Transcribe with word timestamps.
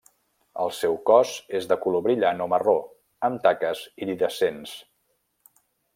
El 0.61 0.71
seu 0.77 0.95
cos 1.09 1.33
és 1.59 1.67
de 1.73 1.77
color 1.83 2.03
brillant 2.07 2.43
o 2.45 2.49
marró 2.53 2.75
amb 3.29 3.45
taques 3.45 3.85
iridescents. 4.07 4.77